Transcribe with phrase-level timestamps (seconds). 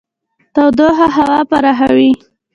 [0.55, 2.11] تودوخه هوا پراخوي.